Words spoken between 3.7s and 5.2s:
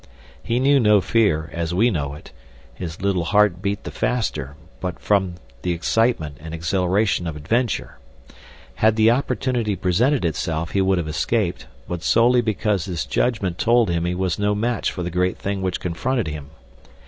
the faster but